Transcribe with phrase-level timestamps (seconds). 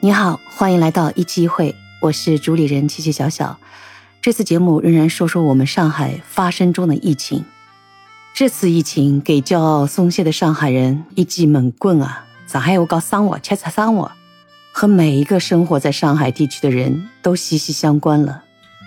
[0.00, 3.58] 你好，欢迎来到一期一会，我是主理人七七小小。
[4.22, 7.44] 这次节目仍然说说我们上海发生中的疫情。
[8.32, 12.26] 这次疫情给骄傲松懈的上海人一记猛棍啊！
[12.46, 14.12] 上海我搞伤我，切擦伤我，
[14.70, 18.44] 和每一个生活在上海地区的人都息息相关了。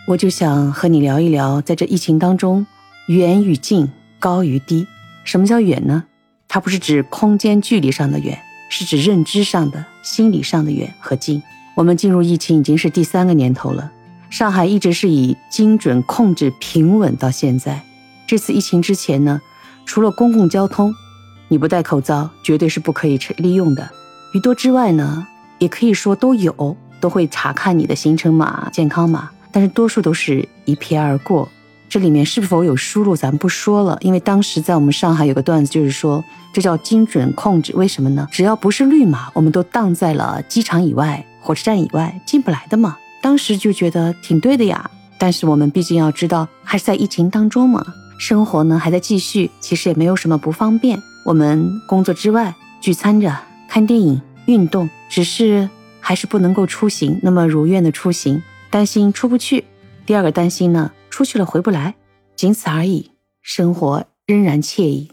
[0.08, 2.66] 我就想和你聊一聊，在这疫情当中，
[3.08, 4.88] 远与近，高与低。
[5.26, 6.06] 什么叫远呢？
[6.48, 8.42] 它不是指空间距离上的远。
[8.72, 11.44] 是指认知上的、心理上的远和近。
[11.76, 13.92] 我们进入疫情已经是第三个年头了，
[14.30, 17.84] 上海一直是以精准控制平稳到现在。
[18.26, 19.42] 这次疫情之前呢，
[19.86, 20.94] 除了公共交通，
[21.50, 23.92] 你不戴口罩绝对是不可以利用的。
[24.34, 25.28] 余多之外呢，
[25.60, 31.50] 也可以说都有，都会查看你的行程码、健康码，但是多数都是一瞥而过。
[31.92, 37.74] 这里面是否有输入，咱不说了，因为当时在我们上海有个段子，就是说这叫精准控制。
[37.76, 38.26] 为什么呢？
[38.32, 42.98] 只要不是绿码，我们都荡在了机场以外、火车站以外，进不来的嘛。
[43.22, 44.90] 当时就觉得挺对的呀。
[45.20, 47.86] 但是我们毕竟要知道，还是在疫情当中嘛，
[48.18, 50.98] 生活呢还在继续，其实也没有什么不方便。
[51.26, 59.66] 我们工作之外聚餐着、看电影、运动，只是还是不能够出行，那么如愿的出行，担心出不去。
[60.06, 60.90] 第二个担心呢？
[61.12, 61.94] 出去了回不来，
[62.36, 63.12] 仅此而已。
[63.44, 65.12] 生活仍然惬意。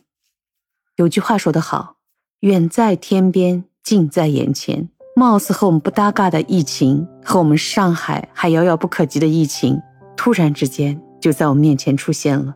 [0.96, 1.96] 有句话说得好
[2.40, 9.76] ：“远在天边，近在眼前。”貌似和我们不搭嘎的疫情，和我们上海还遥遥不可及的疫情，
[10.16, 12.54] 突然之间就在我面前出现了。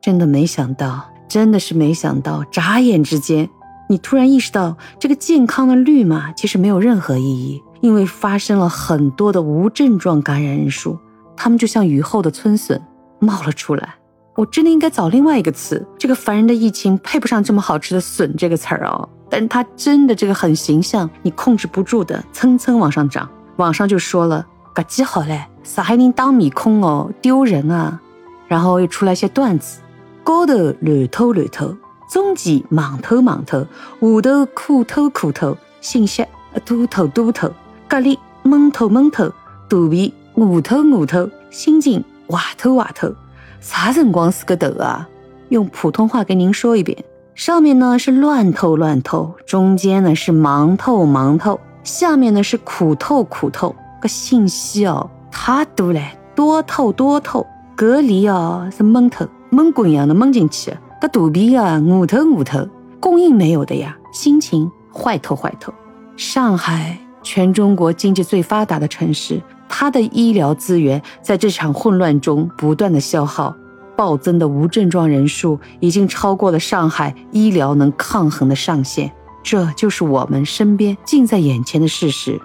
[0.00, 2.44] 真的没想到，真的是没想到。
[2.44, 3.50] 眨眼之间，
[3.88, 10.96] 你突然意识到，这个健康的绿码其实没有任何意义，因为发生了很多的无症状感染人数。
[11.36, 12.80] 他们就像雨后的春笋
[13.18, 13.94] 冒了出来，
[14.36, 15.86] 我真的应该找另外一个词。
[15.98, 19.08] 这个烦人的疫情配不上这么好吃的笋这个词儿哦。
[19.30, 23.28] 但是它真的这个很形象，你控制不住的蹭蹭往上涨。
[23.56, 28.00] 网上就说了，嘎几好嘞，上海人当米空哦，丢人啊。
[28.46, 29.80] 然后又出来些段子，
[30.22, 31.74] 高头乱偷乱偷，
[32.10, 33.60] 中间忙偷忙偷，
[34.00, 36.24] 下头苦偷苦偷，信息
[36.64, 37.50] 多偷多偷，
[37.88, 39.32] 隔离闷偷闷偷，
[39.68, 40.12] 肚皮。
[40.36, 43.14] 五头五头，心境瓦头瓦头，
[43.60, 45.08] 啥辰光是个头啊？
[45.50, 47.04] 用普通话给您说一遍：
[47.36, 53.76] 上面呢是乱透乱透，中间呢是忙透忙透，下面呢是苦透苦透。
[54.00, 56.00] 个信息哦，太多了，
[56.34, 57.46] 多透多透。
[57.76, 62.68] 隔离哦是闷透闷滚一样的闷进去，个肚皮啊五头五头，
[62.98, 65.72] 供应没有的呀，心情坏透坏透。
[66.16, 69.40] 上海，全中国经济最发达的城市。
[69.68, 73.54] 他的医疗资源在这场混乱中不断的消耗，
[73.96, 79.10] 暴增的无症状人数已经超过了上海医疗能抗衡的上限，
[79.42, 82.40] 这就是我们身边近在眼前的事实。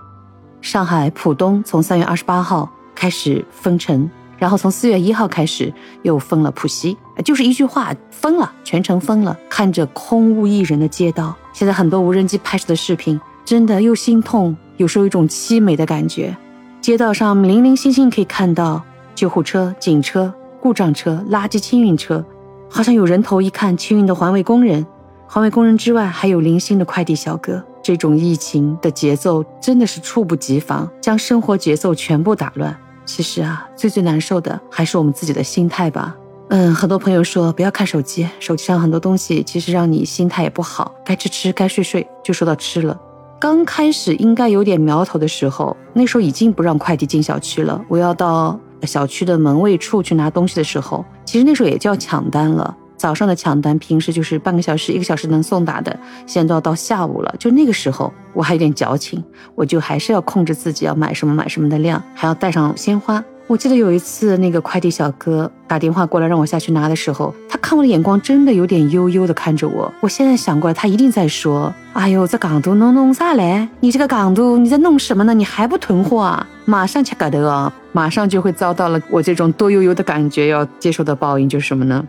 [0.62, 9.38] 上海浦东从三月二十八号开始封城，然后从四月一号开始又封了浦西，就是一句话，封了，全城封了。
[9.50, 16.36] 看着空无一人的街道，现在很多无人机拍摄的视频，真的又心痛，有时候一种凄美的感觉。
[16.82, 18.82] 街道上零零星星可以看到
[19.14, 22.24] 救护车、警车、故障车、垃圾清运车，
[22.70, 24.86] 好像有人头一看，清运的环卫工人，
[25.28, 27.62] 环卫工人之外还有零星的快递小哥。
[27.84, 32.76] 这种疫情的节奏真的是猝不及防，将生活节奏全部打乱。
[33.06, 36.16] 其实啊，最最难受的还是我们自己的心态吧。
[36.50, 40.96] 嗯，很多朋友说不要看手机，手机上很多东西其实让你心态也不好。
[41.04, 43.00] 该吃吃，该睡睡，就说到吃了。
[43.40, 47.82] 刚开始应该有点苗头的时候，那时候已经不让快递进小区了。
[47.88, 52.76] 我要到小区的门卫处去拿东西的时候，其实那时候也叫抢单了。
[52.98, 57.34] 早上的抢单平时就是半个小时、一个小时能送达的，现在都要到下午了。
[57.40, 59.24] 就那个时候，我还有点矫情，
[59.56, 63.24] 我就还是要控制自己要买什么买什么的量，还要带上鲜花。
[63.50, 69.92] 我记得有一次，那个快递小哥打电话过来让我下去拿的时候，他看我的眼光真的有点悠悠的看着我。
[70.02, 73.68] 我现在想过来，他一定在说：“哎呦，这港都弄弄啥嘞？
[73.80, 75.34] 你这个港都你在弄什么呢？
[75.34, 76.48] 你还不囤货啊？
[76.66, 77.74] 马上切嘎头啊！
[77.92, 82.06] 马上就会遭到了我这种多悠悠的感觉要接受的报应，就是什么呢？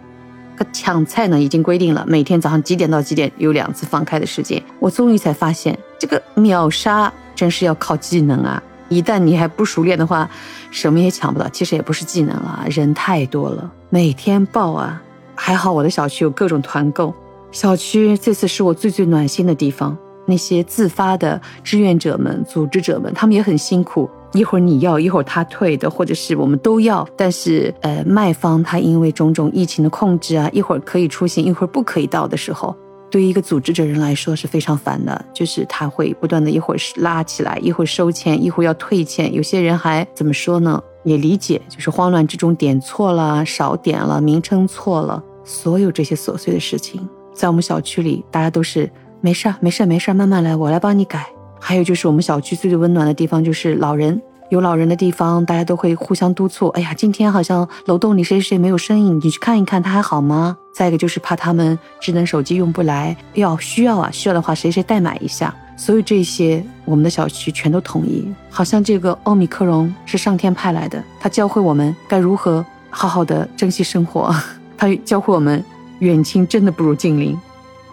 [0.55, 4.63] 可抢菜呢已经规定了，每天早上几点到几点有两次放开的时间。
[4.79, 8.63] 我终于才发现，这个秒杀真是要靠技能啊！
[8.91, 10.29] 一旦你还不熟练的话，
[10.71, 11.49] 什么也抢不到。
[11.49, 15.03] 其实也不是技能了，人太多了，每天爆啊！
[15.35, 17.15] 还好我的小区有各种团购，
[17.51, 19.97] 小区这次是我最最暖心的地方。
[20.27, 24.09] 那些自发的志愿者们、组织者们，他们也很辛苦。
[24.33, 27.05] 一会儿你要，一会儿他退的，或者是我们都要。
[27.17, 32.77] 但是，呃，卖方他因为种种疫情的控制啊，一会儿可以出行，一会儿不可以到的时候，
[33.11, 39.33] 对于一个组织者人来说是非常烦的，就是他会不断的一会儿拉起来，一会儿收钱，一会儿要退钱。
[39.35, 40.81] 有些人还怎么说呢？
[41.03, 48.91] 也理解，就是慌乱之中点错了，少点了，名称错了，所有这些琐碎的事情，在我们小区里，大家都是
[49.21, 51.27] 没事儿，没事儿，没事儿，慢慢来，我来帮你改。
[51.59, 54.21] 还有就是我们小区最最温暖的地方，就是老人。
[54.51, 56.67] 有老人的地方，大家都会互相督促。
[56.71, 60.57] 哎呀，今天好像楼栋里谁谁没有声音，你去看一看他还好吗？
[60.73, 65.55] 再一个就是怕他们智能手机用不来，要需要啊，需要的话谁谁代买一下。
[65.77, 68.27] 所有这些，我们的小区全都统一。
[68.51, 74.35] 好像这个奥密克戎是上天派来的，他教会我们该如何好好的珍惜生活。
[74.77, 75.65] 他教会我们，
[76.01, 77.39] 远亲真的不如近邻。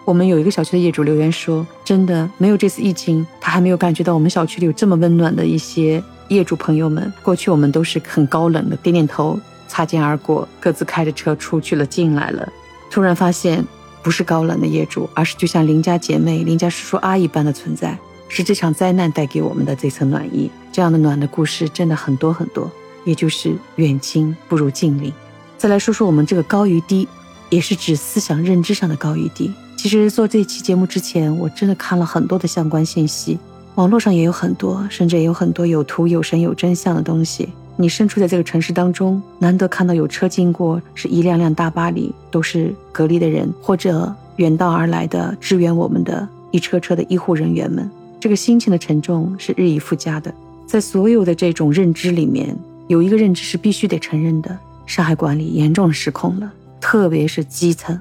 [0.04, 6.02] 我们有一个小区的业主留言说，真的没有这次疫情，他还没有感觉到我们小区里有这么温暖的一些。
[6.28, 12.48] 业主朋友们，过去我们都是很高冷的，点点头，擦肩而过，各自开着车出去了，进来了。
[12.90, 13.64] 突然发现，
[14.02, 17.98] 不是高冷的业主，而是就像邻家姐妹、邻家叔叔阿姨般的存在，
[18.28, 20.50] 是这场灾难带给我们的这层暖意。
[20.70, 22.70] 这样的暖的故事真的很多很多，
[23.04, 25.12] 也就是远亲不如近邻。
[25.56, 27.08] 再来说说我们这个高与低，
[27.48, 29.52] 也是指思想认知上的高与低。
[29.76, 33.38] 其实做这期节目之前，我真的看了很多的相关信息。
[33.78, 37.48] 网络上也有很多，甚至也有很多有图有声有真相的东西。
[37.76, 47.88] 你身处在这个城市当中，难得看到有车经过，是一辆辆大巴里都是隔离的人，或者远道而来的支援我们的一车车的医护人员们，
[48.18, 50.34] 这个心情的沉重是日益附加的。
[50.66, 52.52] 在所有的这种认知里面，
[52.88, 57.96] 有一个认知是必须得承认的：上海管理严重失控了，特别是基层。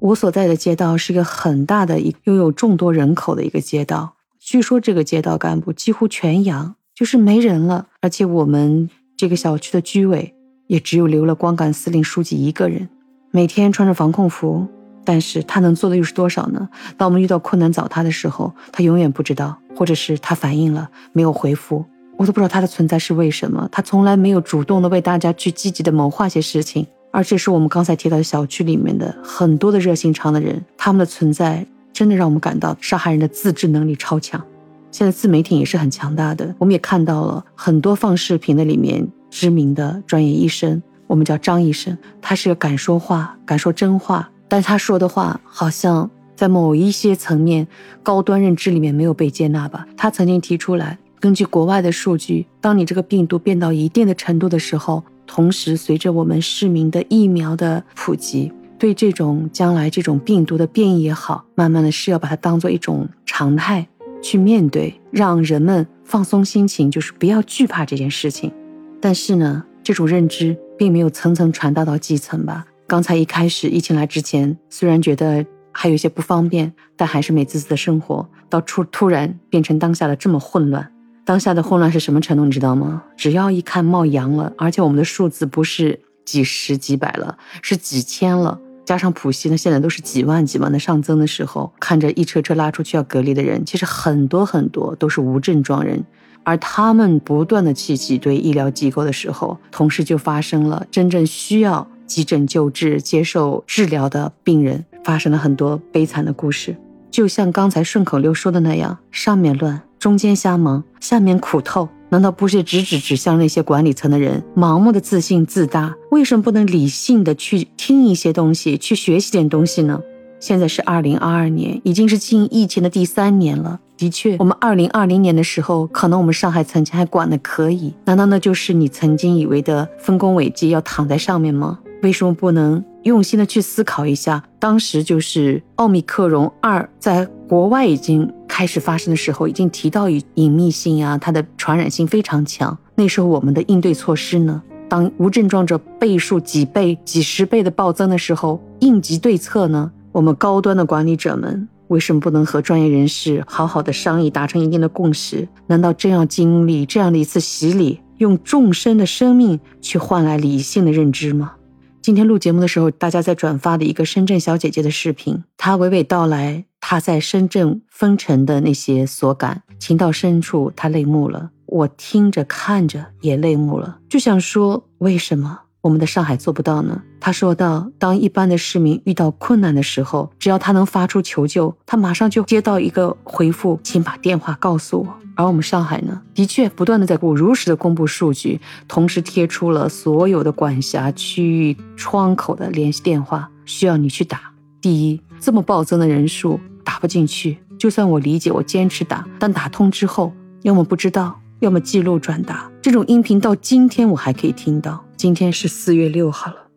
[0.00, 4.13] 我所在的街道是一个很大的、一拥有众多人口的一个街道。
[4.46, 7.86] 据说这个街道干部几乎全阳，就是没人了。
[8.02, 10.34] 而且我们这个小区的居委
[10.66, 12.90] 也只有留了光杆司令书记一个人，
[13.30, 14.68] 每天穿着防控服，
[15.02, 16.68] 但是他能做的又是多少呢？
[16.98, 21.82] 当我们遇到困难找他的时候，他永远不知道，或者是他反映了没有回复，
[22.18, 23.66] 我都不知道他的存在是为什么。
[23.72, 31.66] 他从来没有主动的为大家去积极的谋划些事情，而这是我们刚才提到的小区里面的很多的热心肠的人，他们的存在。
[31.94, 34.44] 真的让我们感到上海人的自制能力超强，
[34.90, 36.54] 现在自媒体也是很强大的。
[36.58, 47.66] 我们也看到了很多放视频的里面知名的专业医生，我们叫张医生，他是个敢说话、敢说真话，但他说的话好像在某一些层面
[48.02, 49.86] 高端认知里面没有被接纳吧。
[49.96, 58.52] 他曾经提出来，根据国外的数据，当你这个病毒变到一定的程度的时候，同时随着我们市民的疫苗的普及。
[58.84, 63.88] 对这种将来这种病毒的变异也好，慢慢的是要把它当做一种常态
[64.22, 68.52] 去面对，让人们放松心情，就是不要惧怕这件事情。
[69.00, 72.66] 但是呢，这种认知并没有层层传达到基层吧。
[72.86, 78.28] 刚才一开始疫情来之前，虽然觉得还有一些不方便，但还是美滋滋的生活。
[78.50, 80.92] 到出突然变成当下的这么混乱，
[81.24, 82.44] 当下的混乱是什么程度？
[82.44, 83.02] 你知道吗？
[83.16, 88.60] 只要一看冒阳了，而且我们的数字不是几十几百了，是几千了。
[88.84, 96.04] 加上浦西呢，现在都是几万几万的上增的时候，看着一车车拉出去要隔离的人，其实很多很多都是无症状人，
[96.42, 106.76] 而他们不断的去挤兑医疗机构的时候，同时就发生了真正需要急诊救治、接受治疗的病人发生了很多悲惨的故事。
[107.10, 111.88] 就像刚才顺口溜说的那样，上面乱，中间瞎忙，下面苦透。
[112.14, 115.92] 难道不是直指指向那些管理层的人盲目的自信自大？
[116.12, 120.00] 为什么不能理性的去听一些东西，去学习点东西呢？
[120.38, 123.80] 现在是二零二二年，已经是进疫情的第三年了。
[123.96, 127.92] 的确，我们二零二零年的时候，可能我们上海曾经还管得可以。
[128.04, 131.80] 难道那就是你曾经以为的丰功伟绩要躺在上面吗？
[132.04, 132.84] 为什么不能？
[133.02, 142.78] 用心的去思考一下，当时就是奥密克戎二在国外已经开始发生的时候，已经提到隐隐秘性啊，它的传染性非常强。
[142.94, 144.62] 那时候我们的应对措施呢？
[144.88, 149.90] 当无症状者倍数几倍、几十倍的暴增的时候，应急对策呢？
[150.12, 155.48] 我们高端的管理者们为什么不能和专业人士好好的商议，达成一定的共识？
[155.66, 161.54] 难道真要经历这样的一次洗礼，用众生的生命去换来理性的认知吗？
[162.00, 171.50] 今天录节目的时候，大家在转发的一个深圳小姐姐的视频，她娓娓道来他在深圳封城的那些所感，情到深处，他泪目了。
[171.64, 175.60] 我听着看着也泪目了，就想说为什么？
[175.80, 177.00] 我们的上海做不到呢？
[177.18, 185.08] 他说到，当一般的市民遇到困难的时候，只要他能发出求救，他马上就接到一个回复，请把电话告诉我。
[185.36, 194.52] 而我们上海呢，的确不断的在不如实的公布数据，同时贴出了所有的管辖区域窗口的联系电话，需要你去打。
[194.82, 195.18] 第一。
[195.40, 197.58] 这么暴增的人数打不进去。
[197.78, 202.70] 就算我理解，我坚持打，但打通之后，要么不知道，要么记录转达。
[202.80, 205.04] 这种音频到今天我还可以听到。
[205.16, 206.68] 今天是四月六号了，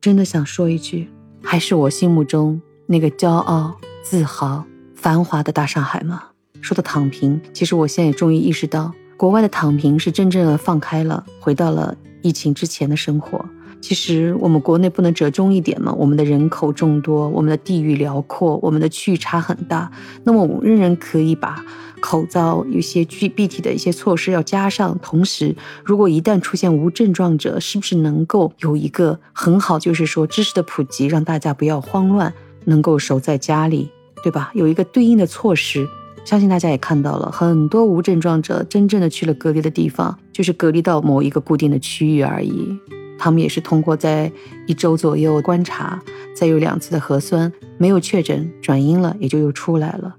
[0.00, 1.08] 真的想说一句，
[1.42, 6.24] 还是我心目中那个骄傲、自豪、繁华的大上海吗？
[6.60, 13.44] 说到躺平，其实我现在也终于意识到，国外的躺平是真正的放开了，回到了疫情之前的生活。
[13.84, 15.94] 其实我们国内不能折中一点吗？
[15.98, 19.92] 我们的人口众多，我们的地域辽阔，我们的区域差很大。
[20.22, 21.62] 那么我们仍然可以把
[22.00, 24.98] 口罩有些具闭体的一些措施要加上。
[25.02, 32.32] 同时，如果一旦出现无症状者，是不是能够有一个很好，就是说知识的普及，让大家不要慌乱，
[32.64, 33.90] 能够守在家里，
[34.22, 34.50] 对吧？
[34.54, 35.86] 有一个对应的措施。
[36.24, 42.78] 相信大家也看到了，很多无症状者真正的去了隔离的地方，就是隔离到某一个固定的区域而已。
[43.18, 44.30] 他们也是通过在
[44.66, 46.02] 一周左右观察，
[46.34, 50.14] 再有两次的核酸，没有确诊，转阴了，也就又出来了。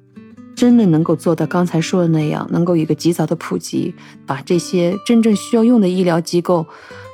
[0.56, 3.94] 真的能够做到刚才说的那样，能够有一个及早的普及，
[4.26, 6.66] 把这些真正需要用的医疗机构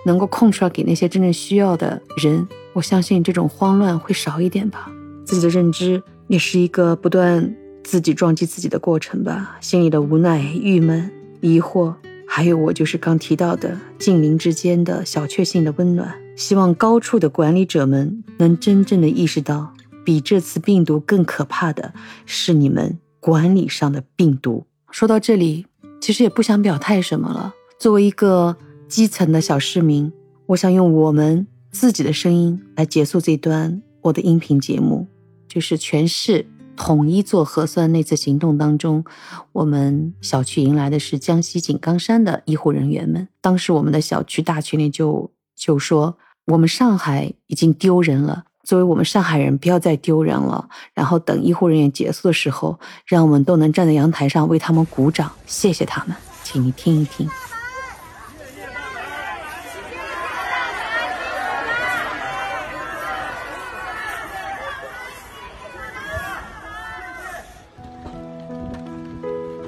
[0.06, 4.92] 能够空出来给那些真正需要的人，我相信这种慌乱会少一点吧。
[5.26, 11.10] 自己的认知也是一个不断自己撞击自己的过程吧，心里的无奈、郁闷、
[11.40, 11.96] 疑惑。
[12.34, 19.74] 还有我就是刚提到的近邻之间的小确幸的温暖，希望高处的管理者们能真正的意识到，
[20.06, 21.94] 比这次病毒更可怕的
[22.26, 24.66] 是你们管理上的病毒。
[24.92, 25.66] 说到这里，
[26.00, 27.54] 其实也不想表态什么了。
[27.78, 28.56] 作为一个
[28.88, 30.10] 基层的小市民，
[30.46, 35.06] 我想用我们自己的声音来结束这段我的音频节目，
[35.50, 36.46] 就是全市。
[36.84, 39.06] 统一做核酸那次行动当中，
[39.52, 43.28] 我们小区迎来的是江西井冈山的医护人员们。
[43.40, 50.68] 当时我们的小区大群里就就说，我们上海已经丢人了，作为我们上海人，不要再丢人了。
[50.96, 56.18] 然后等医护人员结束的时候，让我们都能站在阳台上为他们鼓掌，谢谢他们。
[56.44, 57.30] 请你听一听。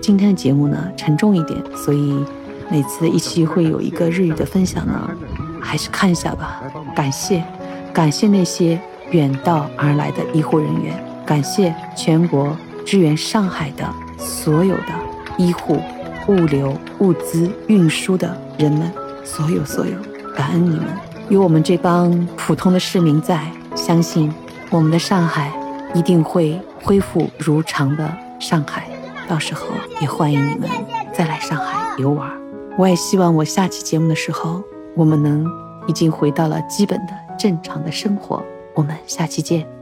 [0.03, 2.13] 今天的节目呢沉重一点，所以
[2.69, 5.09] 每次一期会有一个日语的分享呢，
[5.61, 6.61] 还是看一下吧。
[6.93, 7.41] 感谢，
[7.93, 8.77] 感谢那些
[9.11, 10.93] 远道而来的医护人员，
[11.25, 12.53] 感谢全国
[12.85, 14.87] 支援上海的所有的
[15.37, 15.79] 医护、
[16.27, 18.91] 物流、物资运输的人们，
[19.23, 19.93] 所有所有，
[20.35, 20.85] 感恩你们，
[21.29, 24.29] 有我们这帮普通的市民在，相信
[24.69, 25.49] 我们的上海
[25.93, 28.85] 一定会恢复如常的上海。
[29.27, 29.65] 到时候
[30.01, 30.69] 也欢迎你们
[31.13, 32.29] 再来上海游玩。
[32.77, 34.63] 我也希望我下期节目的时候，
[34.95, 35.45] 我们能
[35.87, 38.43] 已经回到了基本的正常的生活。
[38.75, 39.72] 我们下期见。